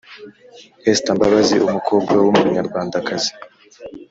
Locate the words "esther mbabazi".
0.91-1.55